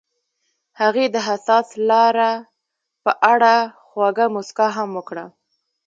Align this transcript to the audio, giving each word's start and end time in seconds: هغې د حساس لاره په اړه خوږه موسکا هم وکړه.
هغې 0.81 1.05
د 1.15 1.17
حساس 1.27 1.67
لاره 1.89 2.31
په 3.03 3.11
اړه 3.33 3.53
خوږه 3.87 4.25
موسکا 4.35 4.67
هم 4.77 4.89
وکړه. 4.97 5.25